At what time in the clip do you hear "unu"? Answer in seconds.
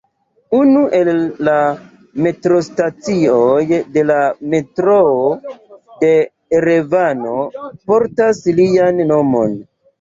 0.59-0.79